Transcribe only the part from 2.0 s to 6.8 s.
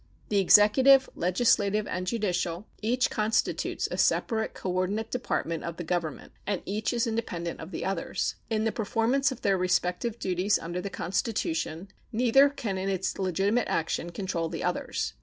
judicial each constitutes a separate coordinate department of the Government, and